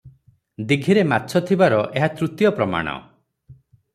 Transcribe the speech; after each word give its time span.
ଦୀଘିରେ 0.69 1.01
ମାଛ 1.09 1.41
ଥିବାର 1.49 1.81
ଏହା 1.99 2.09
ତୃତୀୟ 2.21 2.53
ପ୍ରମାଣ। 2.61 2.97